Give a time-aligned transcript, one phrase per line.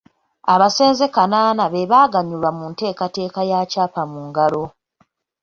[0.53, 4.63] Abasenze kanaana be baaganyulwa mu nteekateeka ya Kyapa mu ngalo.